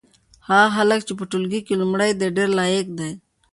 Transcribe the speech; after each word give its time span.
هغه 0.47 0.67
هلک 0.77 1.01
چې 1.07 1.13
په 1.19 1.23
ټولګي 1.31 1.61
کې 1.67 1.79
لومړی 1.81 2.11
دی 2.19 2.27
ډېر 2.37 2.49
لایق 2.59 2.87
دی. 2.99 3.11